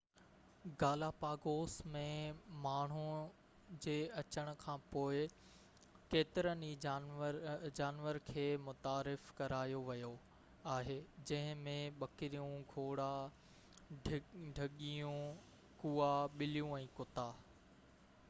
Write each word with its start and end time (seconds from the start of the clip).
Galapagos 0.81 1.73
۾ 1.95 1.99
ماڻهو 2.61 3.03
جي 3.85 3.97
اچڻ 4.21 4.49
کانپوءِ 4.63 5.19
ڪيترن 6.15 6.63
ئي 6.69 6.79
جانور 7.81 8.19
کي 8.31 8.47
متعارف 8.69 9.29
ڪرايو 9.41 9.83
ويو 9.91 10.11
آهي 10.77 10.97
جنهن 11.33 11.63
۾ 11.69 11.77
ٻڪريون 12.01 12.57
گهوڙا 12.73 13.11
ڍڳيون 14.09 15.39
ڪئا 15.85 16.11
ٻليون 16.41 16.77
۽ 16.87 16.93
ڪتا 17.03 17.29